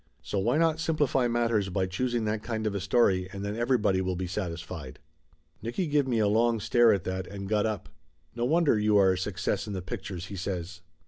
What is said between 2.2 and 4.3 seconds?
that kind of a story, and then everybody will be